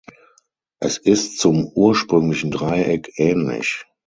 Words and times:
Es 0.79 0.97
ist 0.97 1.37
zum 1.37 1.67
ursprünglichen 1.73 2.49
Dreieck 2.49 3.11
ähnlich. 3.17 3.85